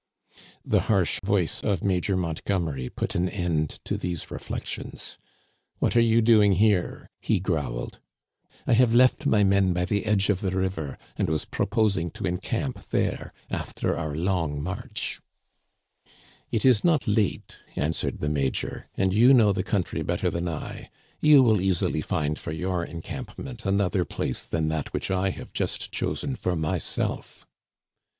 The 0.65 0.79
harsh 0.89 1.19
voice 1.23 1.61
of 1.63 1.83
Major 1.83 2.17
Montgomery 2.17 2.89
put 2.89 3.13
an 3.13 3.29
end 3.29 3.79
to 3.85 3.97
these 3.99 4.31
reflections." 4.31 5.19
What 5.77 5.95
are 5.95 6.01
you 6.01 6.23
doing 6.23 6.53
here?" 6.53 7.07
he 7.19 7.39
growled. 7.39 7.99
"I 8.65 8.73
have 8.73 8.95
left 8.95 9.27
my 9.27 9.43
men 9.43 9.73
by 9.73 9.85
the 9.85 10.07
edge 10.07 10.31
of 10.31 10.41
the 10.41 10.49
river, 10.49 10.97
and 11.17 11.29
was 11.29 11.45
proposing 11.45 12.09
to 12.17 12.25
encamp 12.25 12.89
there 12.89 13.31
after 13.51 13.95
our 13.95 14.15
long 14.15 14.59
march." 14.63 15.21
It 16.49 16.65
is 16.65 16.83
not 16.83 17.07
late," 17.07 17.57
answered 17.75 18.21
the 18.21 18.27
major," 18.29 18.87
and 18.97 19.13
you 19.13 19.35
know 19.35 19.53
the 19.53 19.61
country 19.61 20.01
better 20.01 20.31
than 20.31 20.47
I. 20.47 20.89
You 21.19 21.43
will 21.43 21.61
easily 21.61 22.01
find 22.01 22.39
for 22.39 22.51
your 22.51 22.79
Digitized 22.79 22.79
by 22.79 22.79
VjOOQIC 22.79 22.89
174 22.89 22.89
THE 22.89 22.89
CANADIANS 22.89 22.89
OF 22.89 22.89
OLD, 22.89 22.95
encampment 22.95 23.65
another 23.67 24.05
place 24.05 24.43
than 24.45 24.67
that 24.69 24.91
which 24.93 25.11
I 25.11 25.29
have 25.29 25.53
just 25.53 25.91
chosen 25.91 26.35
for 26.35 26.55
myself." 26.55 27.45